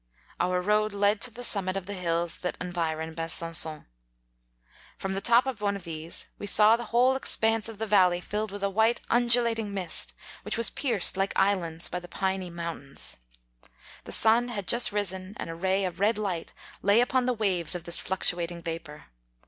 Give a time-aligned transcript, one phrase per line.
[0.39, 3.85] Our road led to the summit of the hills that environ Besan£on.
[4.97, 8.19] From the top of one of these we saw the whole expanse of the valley
[8.19, 12.81] filled witti a white undulating mist, which was pierced like islands by the piny moun
[12.95, 13.17] tains.
[14.05, 17.75] The sun had just risen, and a ray of red light lay upon the waves
[17.75, 19.05] of 85 this fluctuating vapour.